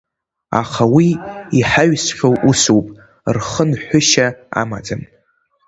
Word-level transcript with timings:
Аха 0.61 0.83
уи 0.95 1.07
иҳаҩсхьоу 1.59 2.35
усуп, 2.49 2.85
рхынҳәышьа 3.35 4.27
амаӡам. 4.61 5.01